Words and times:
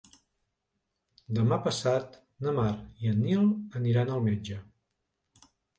Demà 1.41 1.59
passat 1.69 2.17
na 2.47 2.55
Mar 2.61 2.73
i 3.05 3.13
en 3.15 3.23
Nil 3.29 3.47
aniran 3.83 4.15
al 4.17 4.29
metge. 4.31 4.63